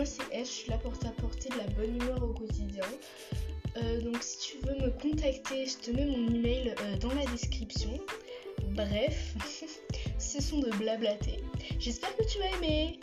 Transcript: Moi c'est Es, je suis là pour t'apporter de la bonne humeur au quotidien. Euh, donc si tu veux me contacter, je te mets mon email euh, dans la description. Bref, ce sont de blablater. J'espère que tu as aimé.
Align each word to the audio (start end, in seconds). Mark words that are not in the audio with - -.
Moi 0.00 0.06
c'est 0.06 0.34
Es, 0.34 0.46
je 0.46 0.50
suis 0.50 0.70
là 0.70 0.78
pour 0.78 0.98
t'apporter 0.98 1.50
de 1.50 1.58
la 1.58 1.66
bonne 1.74 1.94
humeur 1.94 2.22
au 2.22 2.32
quotidien. 2.32 2.86
Euh, 3.76 4.00
donc 4.00 4.16
si 4.22 4.38
tu 4.38 4.66
veux 4.66 4.74
me 4.76 4.88
contacter, 4.98 5.66
je 5.66 5.76
te 5.76 5.90
mets 5.90 6.06
mon 6.06 6.34
email 6.34 6.74
euh, 6.80 6.96
dans 6.96 7.12
la 7.12 7.26
description. 7.26 8.00
Bref, 8.68 9.34
ce 10.18 10.40
sont 10.40 10.60
de 10.60 10.70
blablater. 10.78 11.44
J'espère 11.78 12.16
que 12.16 12.22
tu 12.32 12.40
as 12.40 12.56
aimé. 12.56 12.98